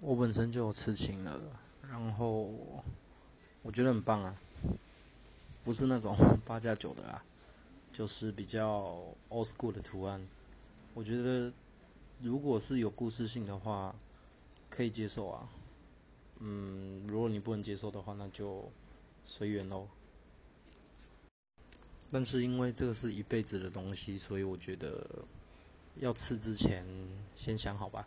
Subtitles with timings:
[0.00, 1.40] 我本身就有痴青了，
[1.88, 2.42] 然后
[3.62, 4.36] 我觉得很棒啊，
[5.64, 7.22] 不是那种 八加九的啦，
[7.92, 10.24] 就是比较 old school 的图案。
[10.94, 11.52] 我觉得
[12.22, 13.94] 如果是有故事性的话，
[14.70, 15.48] 可以接受啊。
[16.38, 18.70] 嗯，如果你不能接受的话，那就
[19.24, 19.88] 随缘喽。
[22.10, 25.04] 但是因为这个是一辈子的东西，所以我觉得
[25.96, 26.86] 要吃之前
[27.34, 28.06] 先想好吧。